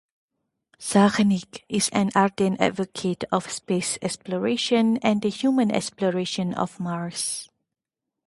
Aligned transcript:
Czarnik 0.79 1.59
is 1.69 1.87
an 1.89 2.09
ardent 2.15 2.59
advocate 2.59 3.23
of 3.31 3.51
space 3.51 3.99
exploration 4.01 4.97
and 5.03 5.21
the 5.21 5.29
human 5.29 5.69
exploration 5.69 6.55
of 6.55 6.79
Mars. 6.79 7.51